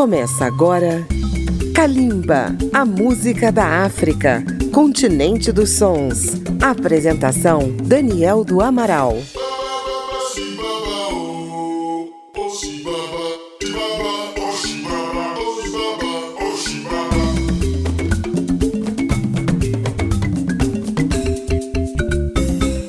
[0.00, 1.06] Começa agora
[1.74, 4.42] Kalimba, a música da África,
[4.72, 6.40] continente dos sons.
[6.58, 9.18] Apresentação Daniel do Amaral.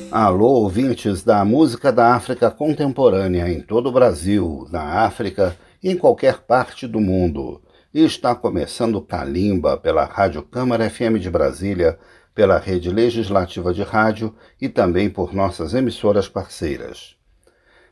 [0.10, 6.40] Alô, ouvintes da música da África contemporânea em todo o Brasil, na África em qualquer
[6.42, 7.62] parte do mundo.
[7.94, 11.98] Está começando Calimba pela Rádio Câmara FM de Brasília,
[12.34, 17.16] pela Rede Legislativa de Rádio e também por nossas emissoras parceiras.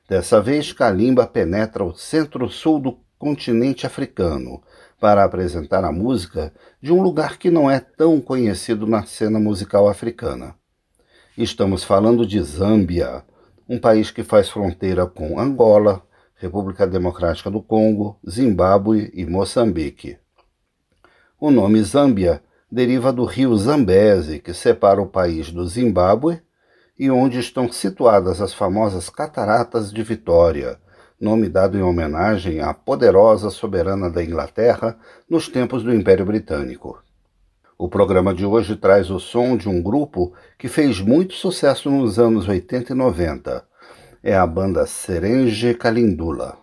[0.07, 4.61] Dessa vez, Calimba penetra o centro-sul do continente africano
[4.99, 9.87] para apresentar a música de um lugar que não é tão conhecido na cena musical
[9.87, 10.55] africana.
[11.37, 13.23] Estamos falando de Zâmbia,
[13.67, 16.01] um país que faz fronteira com Angola,
[16.39, 20.17] República Democrática do Congo, Zimbábue e Moçambique.
[21.37, 22.41] O nome Zâmbia
[22.71, 26.41] deriva do rio Zambeze, que separa o país do Zimbábue
[26.97, 30.79] e onde estão situadas as famosas Cataratas de Vitória,
[31.19, 34.97] nome dado em homenagem à poderosa soberana da Inglaterra
[35.29, 37.03] nos tempos do Império Britânico.
[37.77, 42.17] O programa de hoje traz o som de um grupo que fez muito sucesso nos
[42.17, 43.68] anos 80 e 90.
[44.21, 46.57] É a banda Serenge Kalindula.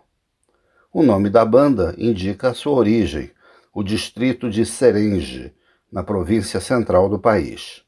[0.93, 3.31] O nome da banda indica a sua origem,
[3.73, 5.55] o distrito de Serenge,
[5.91, 7.83] na província central do país.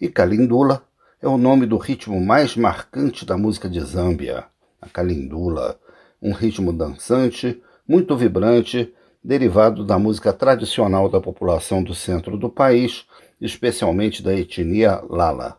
[0.00, 0.84] E Kalindula
[1.20, 4.44] é o nome do ritmo mais marcante da música de Zâmbia,
[4.80, 5.80] a Kalindula,
[6.22, 13.04] um ritmo dançante, muito vibrante derivado da música tradicional da população do centro do país,
[13.40, 15.58] especialmente da etnia Lala.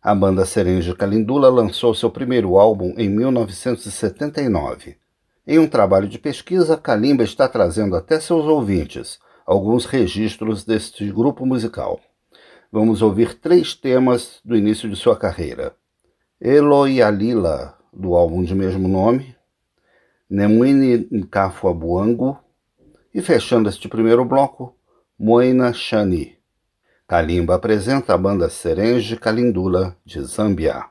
[0.00, 4.96] A banda Serenge Kalindula lançou seu primeiro álbum em 1979.
[5.44, 11.44] Em um trabalho de pesquisa, Kalimba está trazendo até seus ouvintes alguns registros deste grupo
[11.44, 11.98] musical.
[12.70, 15.74] Vamos ouvir três temas do início de sua carreira.
[16.40, 19.34] Eloialila, do álbum de mesmo nome,
[20.30, 22.38] Nemwini Nkafuabuango,
[23.12, 24.76] e fechando este primeiro bloco,
[25.18, 26.37] Moina Shani.
[27.10, 30.90] Kalimba apresenta a banda Serenge Kalindula de Zâmbia.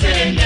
[0.00, 0.42] Yeah.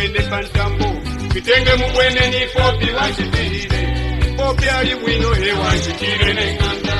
[0.00, 0.88] muwene pantambo
[1.34, 3.80] bitenge muwene ni popi lanchitire
[4.36, 6.96] popi ali bwino ewanchitire neŋŋanda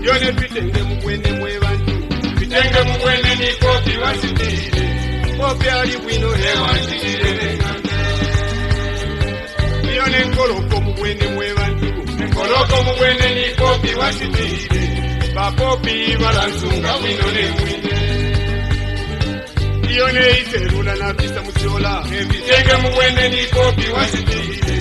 [0.00, 1.94] byone bitenge muwene mwebantu
[2.38, 4.84] bitenge muwene ni popi lanchitire
[5.38, 7.96] popi ali bwino ewanchitire neŋŋanda
[9.86, 11.88] byone nkoloko muwene mwebantu
[12.22, 14.82] enkoloko muwene ni popi wanchitire
[15.36, 18.13] bapopi balansunga bwino ne mwine
[19.94, 24.76] ndione iserula napisa muchola embitenge muwene nipopi wasipile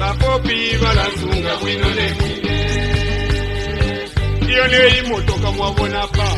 [0.00, 2.52] bapopi balanzunga bwino nemine
[4.42, 6.28] ndione imotoka mwabonapa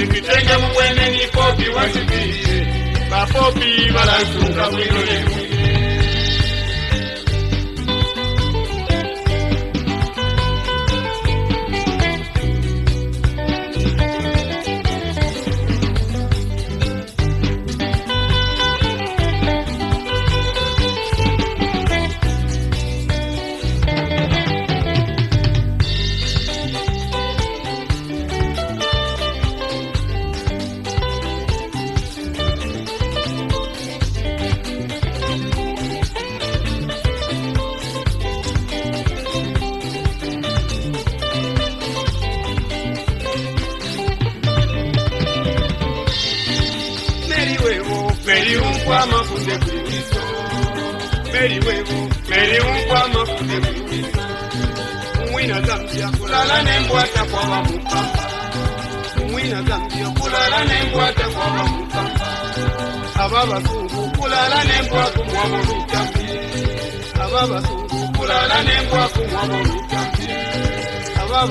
[0.00, 2.66] embitenge muwene nipopi wasipile
[3.10, 5.45] bapopi balanzunga bwino nemine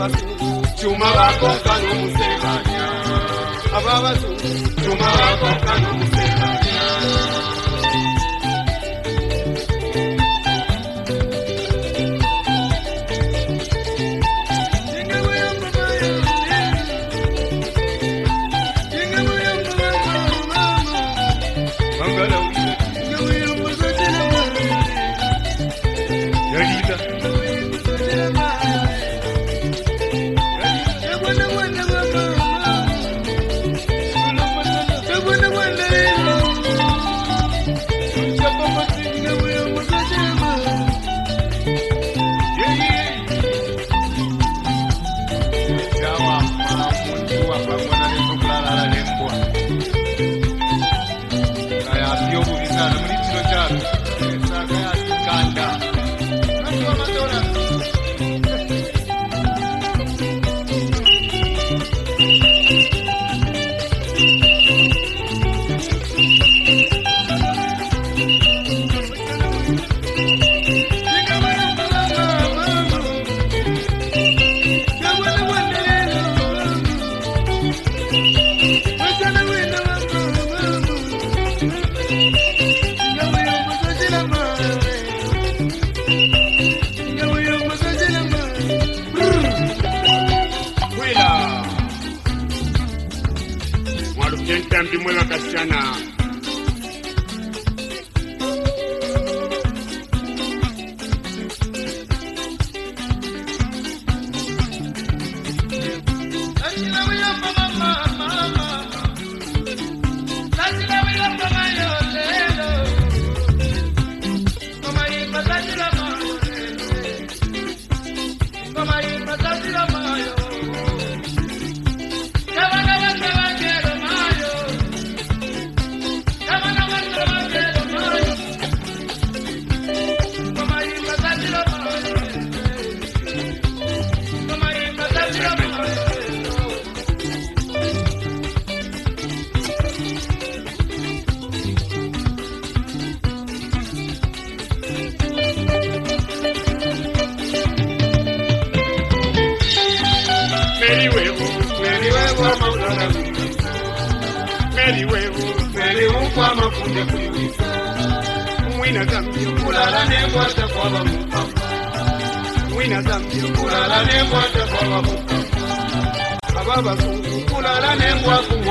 [0.06, 2.86] ababazungu chuma vakokanumusevaria
[3.78, 4.50] ababazungu
[4.84, 6.14] chuma vakokanumusevaria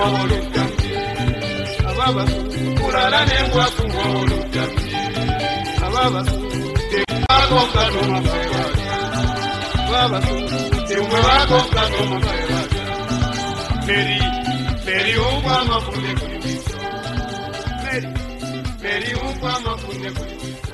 [0.03, 0.89] olutambi.
[1.91, 3.65] Ababazungu kulala nembwa
[5.95, 8.93] ababasungu tebakonka tomabaebaja
[9.87, 12.83] ababasungu temwe bakonka tomabaebaja
[13.87, 14.19] meri
[14.87, 16.77] meri unkwa amafunde kuli miso
[17.85, 18.09] meri
[18.83, 20.73] meri unkwa amafunde kuli miso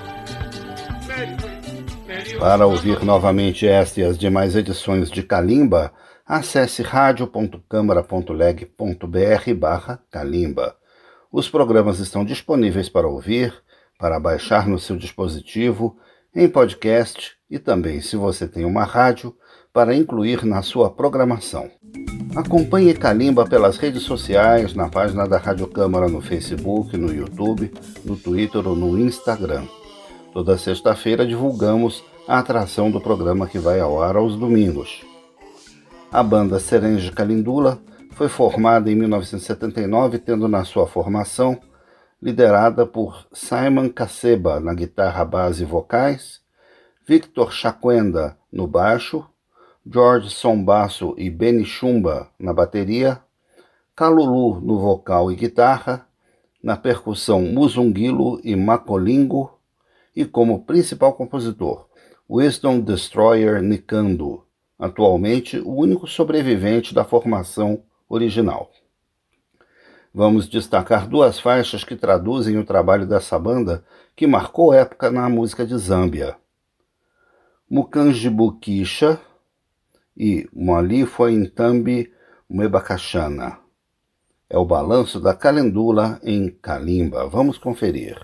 [1.09, 1.33] meri
[2.09, 5.92] meri Para ouvir novamente esta e as demais edições de Kalimba,
[6.31, 10.77] acesse radio.câmara.leg.br barra Kalimba.
[11.33, 13.53] Os programas estão disponíveis para ouvir,
[13.99, 15.97] para baixar no seu dispositivo,
[16.33, 19.35] em podcast e também, se você tem uma rádio,
[19.73, 21.69] para incluir na sua programação.
[22.37, 28.16] Acompanhe Kalimba pelas redes sociais, na página da Rádio Câmara no Facebook, no YouTube, no
[28.16, 29.66] Twitter ou no Instagram.
[30.33, 35.10] Toda sexta-feira divulgamos a atração do programa que vai ao ar aos domingos.
[36.12, 37.81] A banda Serenge Calindula
[38.14, 41.61] foi formada em 1979, tendo na sua formação
[42.20, 46.40] liderada por Simon Caceba na guitarra base e vocais,
[47.07, 49.25] Victor Chaquenda no baixo,
[49.87, 53.23] George Sombasso e Benny Chumba na bateria,
[53.94, 56.09] Calulu no vocal e guitarra,
[56.61, 59.61] na percussão Muzunguilo e Macolingo
[60.14, 61.87] e como principal compositor,
[62.29, 64.49] Wisdom Destroyer Nikando
[64.81, 68.71] atualmente o único sobrevivente da formação original.
[70.12, 73.85] Vamos destacar duas faixas que traduzem o trabalho dessa banda
[74.16, 76.37] que marcou época na música de Zâmbia.
[77.69, 79.21] Mukanjibukisha
[80.16, 82.11] e Mwali foi Ntambi
[82.49, 83.59] Mwebakashana.
[84.49, 87.29] É o balanço da calendula em Kalimba.
[87.29, 88.19] Vamos conferir.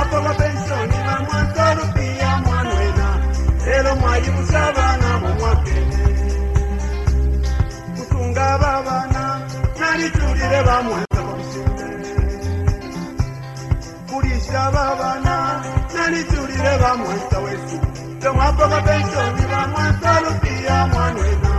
[0.00, 3.08] mapoko pensioni vamwantorupia mwanwena
[3.66, 6.04] lelo mwayibusa vana momwakene
[7.96, 9.40] kutunga vavana
[9.80, 11.86] nalitulile vamwena vamusine
[14.10, 17.78] kulisa vavana nalitulile vamwensa wesu
[18.22, 21.52] tomwapoko pensioni vamwantorupia mwanwena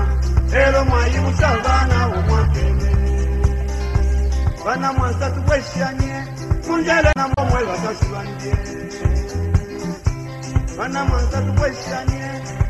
[0.52, 2.96] lelo mwayibusa vana momwakene
[4.66, 6.11] vana mwansatu weshani
[6.66, 8.54] tundele namba mwe basasibanye
[10.78, 12.22] banamwansa tukwesitanye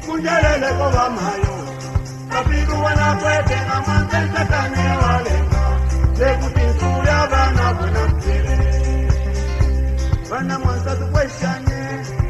[0.06, 1.54] kunjeleleko bamayo
[2.32, 5.64] kapiruwanakwete amwansa entatanye walenga
[6.20, 8.58] lekuti nsuulya abaana bwenakutele
[10.30, 11.80] banamwansa tukwesitanye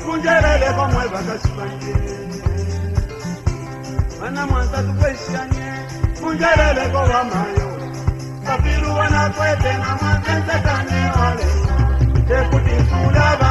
[0.04, 1.93] kunjeleleko mwe basasibanye
[4.21, 5.67] banamwansa tukwesitanye
[6.21, 7.71] kunjeleleko bamayo
[8.52, 11.46] kafiru wanakwete na makenzetane ale
[12.28, 13.51] tekutisulaba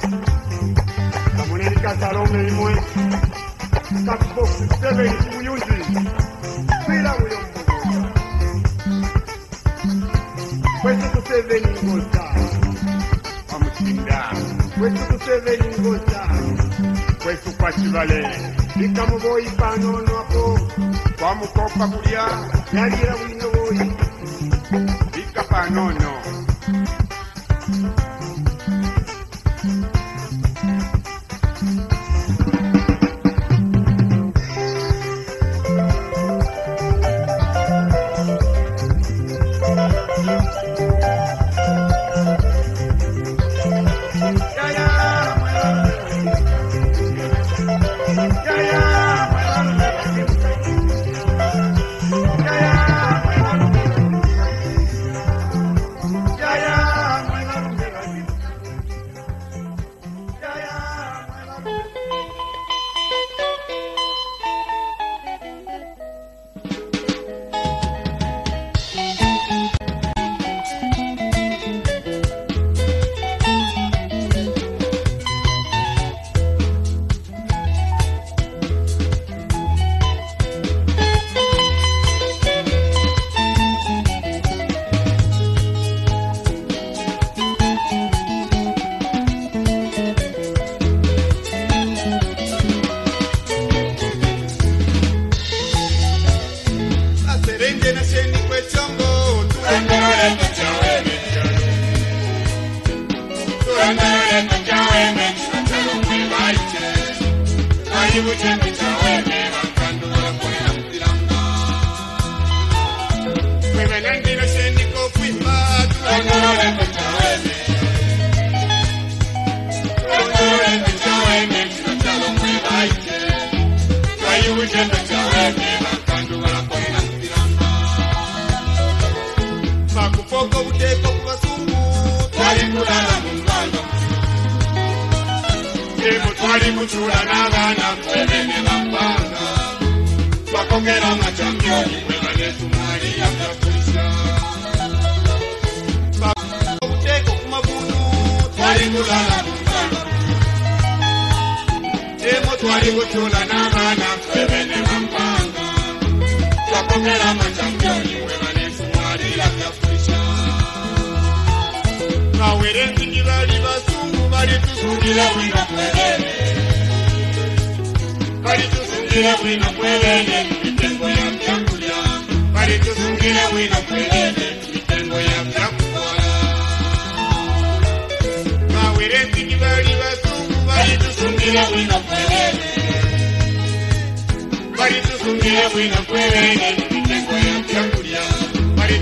[1.81, 2.73] kamuneri kasalonga imwe
[4.05, 5.75] kakuboksi seven kumuyuzi
[6.85, 8.09] kwira buyo mbuga
[10.81, 12.23] kwetu kuseveni ngoza
[13.53, 14.31] Wamutinda.
[14.79, 16.21] kwetu kuseveni ngoza
[17.23, 18.29] Kwetu kwa kibale.
[18.85, 20.59] ikamuboyi panono apo
[21.19, 22.25] Kwamukopa kulya.
[22.73, 23.91] yalira bwino boyi
[25.21, 25.87] Ikapa nono.
[25.87, 26.20] wino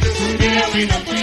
[0.02, 1.19] Thank you.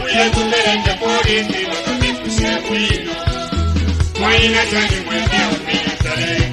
[0.00, 3.14] kuyetumerenge polisi matumikusye bwino
[4.20, 6.43] mwaina tali mwemya umina taleyo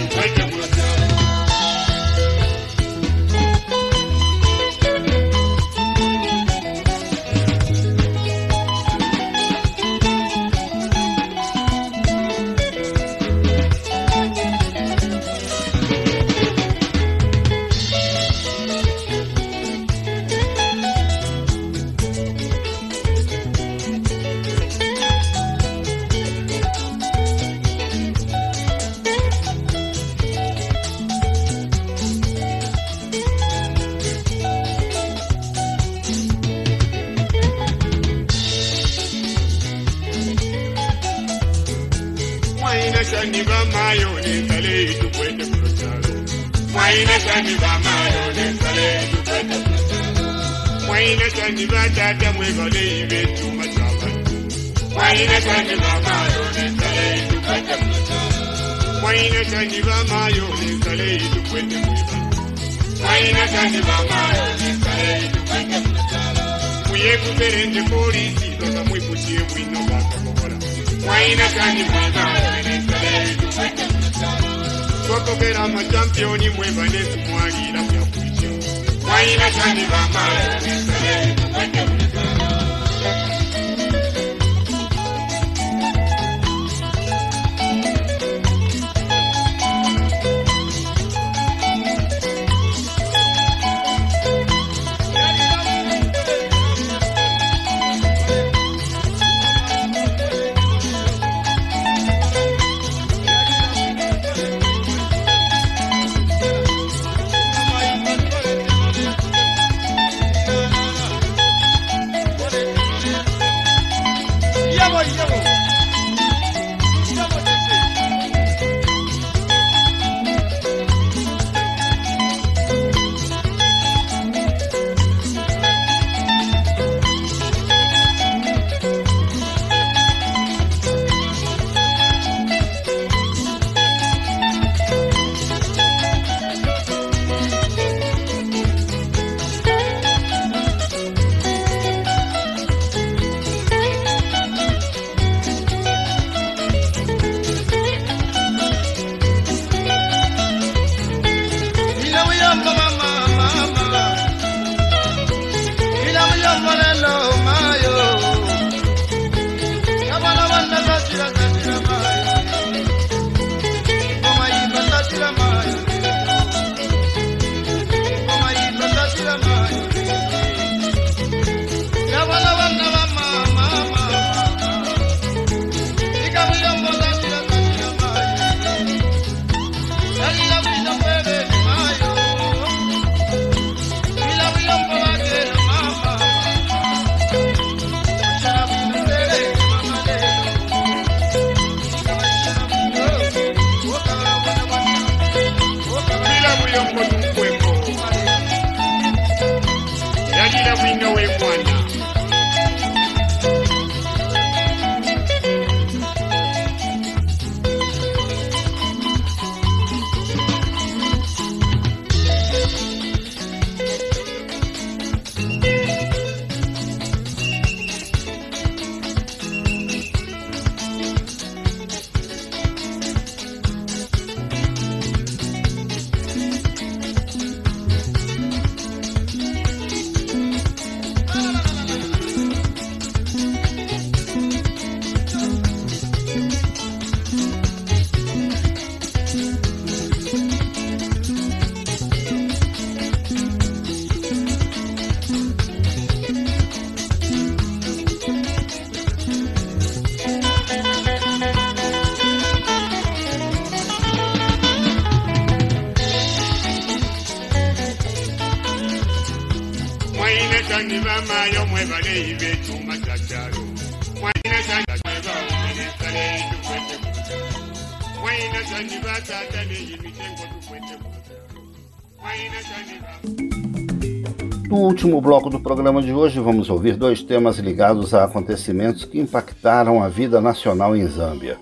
[275.01, 280.03] último bloco do programa de hoje, vamos ouvir dois temas ligados a acontecimentos que impactaram
[280.03, 281.57] a vida nacional em Zâmbia.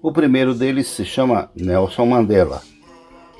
[0.00, 2.62] O primeiro deles se chama Nelson Mandela.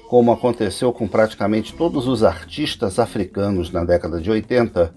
[0.08, 4.92] Como aconteceu com praticamente todos os artistas africanos na década de 80,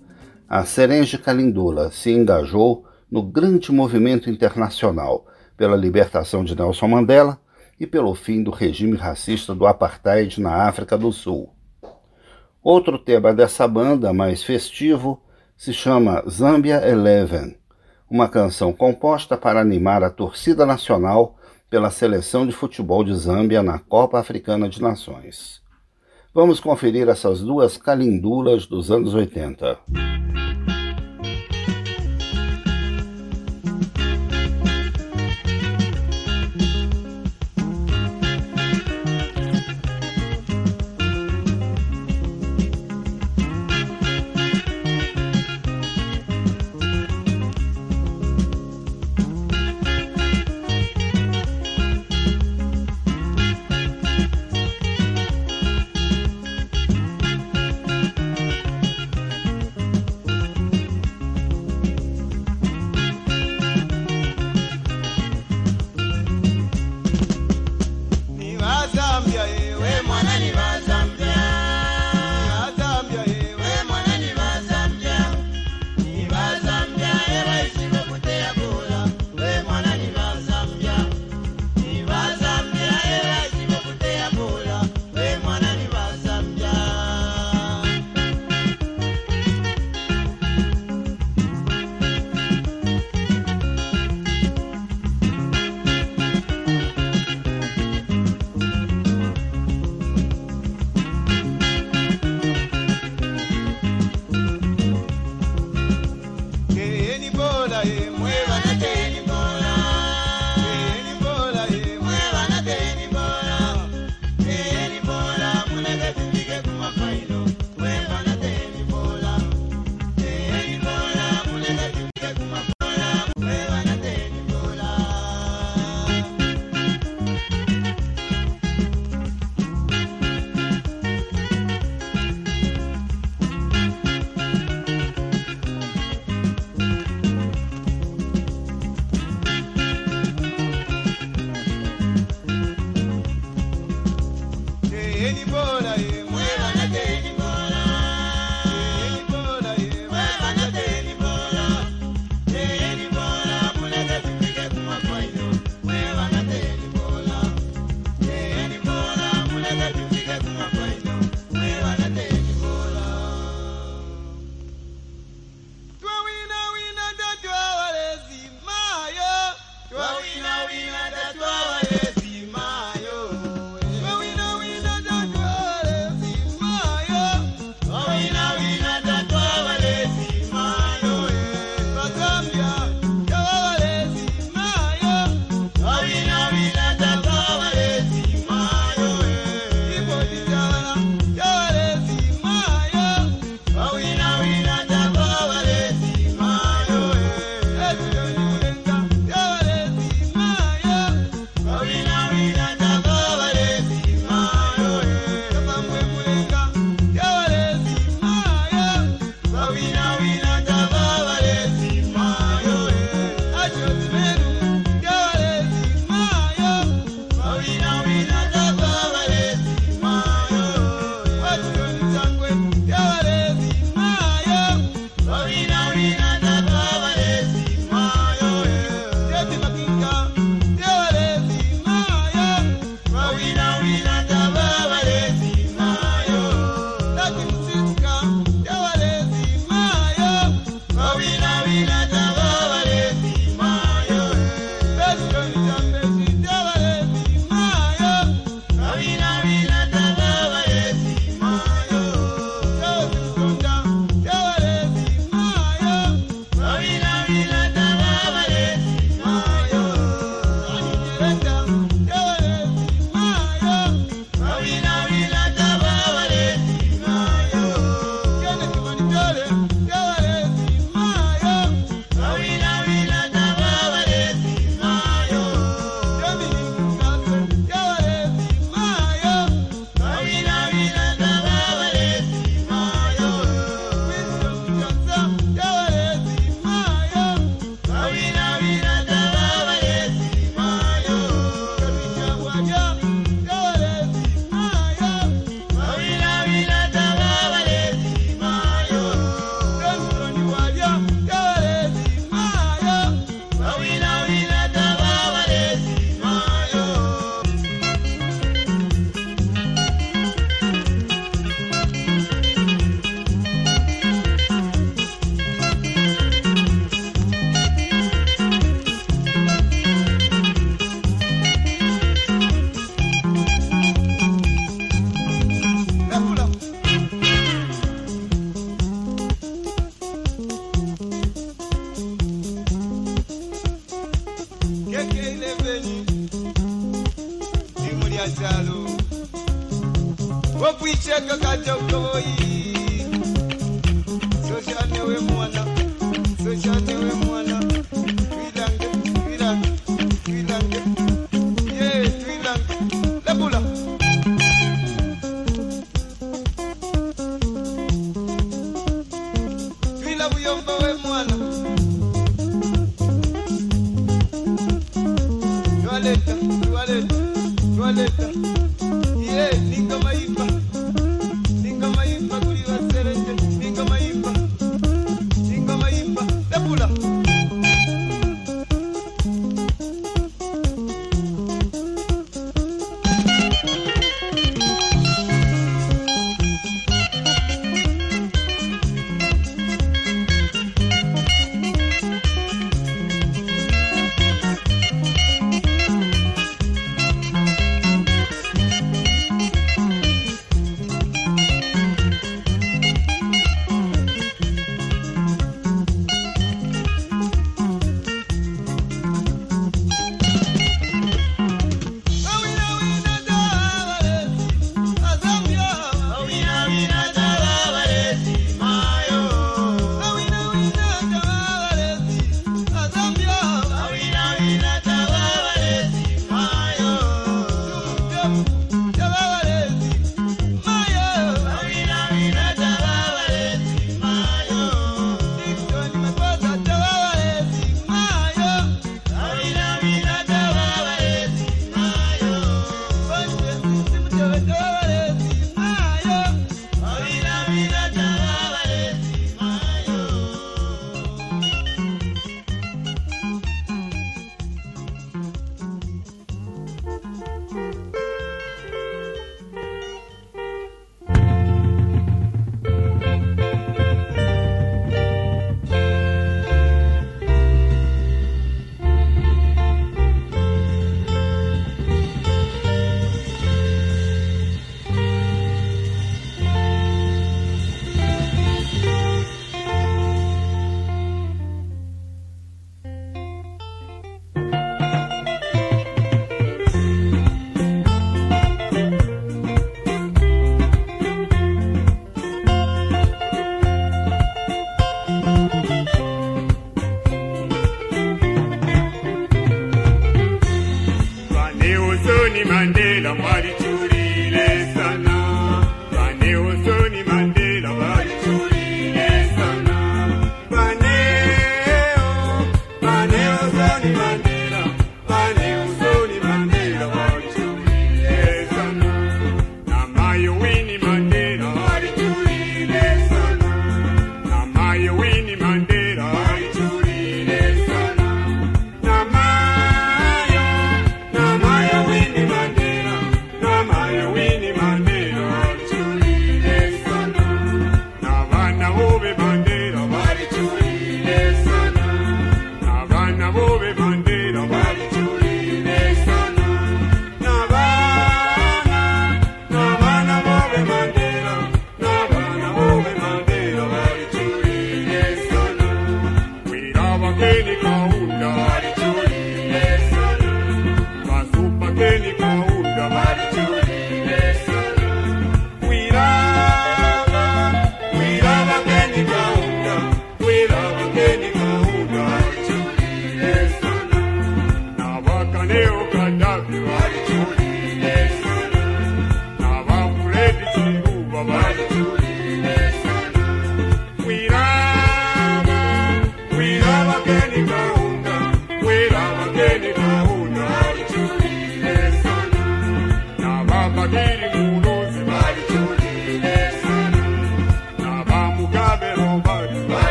[0.50, 7.40] a Serenge Kalindula se engajou no grande movimento internacional pela libertação de Nelson Mandela
[7.80, 11.56] e pelo fim do regime racista do apartheid na África do Sul.
[12.70, 15.24] Outro tema dessa banda, mais festivo,
[15.56, 17.56] se chama Zambia Eleven,
[18.12, 21.38] uma canção composta para animar a torcida nacional
[21.70, 25.62] pela seleção de futebol de Zâmbia na Copa Africana de Nações.
[26.34, 29.80] Vamos conferir essas duas calindulas dos anos 80.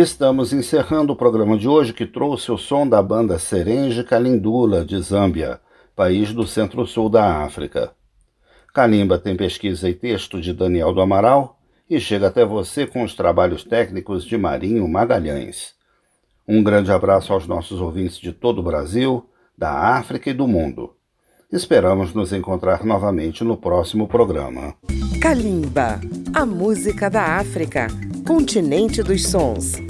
[0.00, 4.98] Estamos encerrando o programa de hoje que trouxe o som da banda Serenge Kalindula, de
[4.98, 5.60] Zâmbia,
[5.94, 7.92] país do centro-sul da África.
[8.72, 13.14] Kalimba tem pesquisa e texto de Daniel do Amaral e chega até você com os
[13.14, 15.74] trabalhos técnicos de Marinho Magalhães.
[16.48, 20.94] Um grande abraço aos nossos ouvintes de todo o Brasil, da África e do mundo.
[21.52, 24.74] Esperamos nos encontrar novamente no próximo programa.
[25.20, 26.00] Kalimba,
[26.32, 27.88] a música da África,
[28.26, 29.89] continente dos sons.